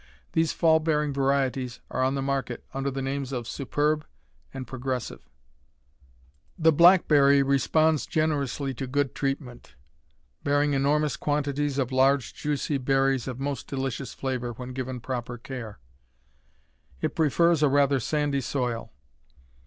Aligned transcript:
These 0.31 0.51
fall 0.51 0.79
bearing 0.79 1.13
varieties 1.13 1.79
are 1.91 2.01
on 2.01 2.15
the 2.15 2.23
market 2.23 2.65
under 2.73 2.89
the 2.89 3.03
names 3.03 3.31
of 3.31 3.47
Superb 3.47 4.03
and 4.51 4.65
Progressive. 4.65 5.29
The 6.57 6.71
blackberry 6.71 7.43
responds 7.43 8.07
generously 8.07 8.73
to 8.73 8.87
good 8.87 9.13
treatment, 9.13 9.75
bearing 10.43 10.73
enormous 10.73 11.17
quantities 11.17 11.77
of 11.77 11.91
large, 11.91 12.33
juicy 12.33 12.79
berries 12.79 13.27
of 13.27 13.39
most 13.39 13.67
delicious 13.67 14.15
flavor 14.15 14.53
when 14.53 14.73
given 14.73 15.01
proper 15.01 15.37
care. 15.37 15.77
It 16.99 17.13
prefers 17.13 17.61
a 17.61 17.69
rather 17.69 17.99
sandy 17.99 18.41
soil. 18.41 18.91